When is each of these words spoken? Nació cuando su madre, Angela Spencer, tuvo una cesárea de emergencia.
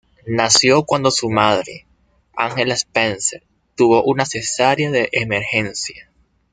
Nació 0.25 0.81
cuando 0.87 1.11
su 1.11 1.29
madre, 1.29 1.85
Angela 2.35 2.73
Spencer, 2.73 3.43
tuvo 3.75 4.01
una 4.03 4.25
cesárea 4.25 4.89
de 4.89 5.09
emergencia. 5.11 6.09